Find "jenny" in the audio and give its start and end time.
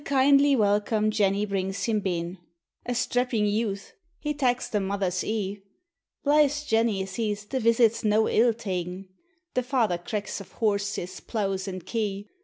1.11-1.45, 6.65-7.03